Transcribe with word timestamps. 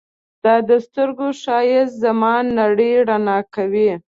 ستا 0.37 0.55
د 0.69 0.71
سترګو 0.85 1.27
ښایست 1.41 1.95
زما 2.03 2.33
نړۍ 2.59 2.91
رڼا 3.09 3.39
کوي. 3.55 3.91